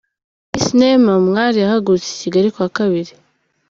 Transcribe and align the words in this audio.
Miss 0.51 0.67
Neema 0.79 1.11
Umwali 1.21 1.57
yahagurutse 1.59 2.09
i 2.11 2.19
Kigali 2.23 2.49
kuwa 2.53 2.69
Kabiri. 2.77 3.11